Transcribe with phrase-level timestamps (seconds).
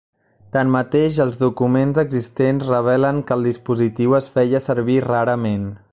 [0.55, 5.67] Tanmateix, els documents existents revelen que el dispositiu es feia servir rarament.